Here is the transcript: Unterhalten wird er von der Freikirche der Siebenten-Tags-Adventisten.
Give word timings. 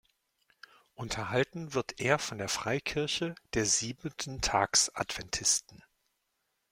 Unterhalten 0.95 1.75
wird 1.75 1.99
er 1.99 2.17
von 2.17 2.39
der 2.39 2.49
Freikirche 2.49 3.35
der 3.53 3.67
Siebenten-Tags-Adventisten. 3.67 5.83